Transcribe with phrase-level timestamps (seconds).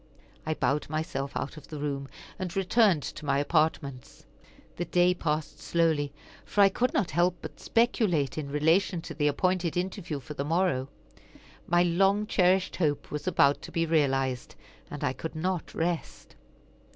[0.47, 2.07] I bowed myself out of the room,
[2.39, 4.25] and returned to my apartments.
[4.77, 6.11] The day passed slowly,
[6.43, 10.43] for I could not help but speculate in relation to the appointed interview for the
[10.43, 10.89] morrow.
[11.67, 14.55] My long cherished hope was about to be realized,
[14.89, 16.33] and I could not rest.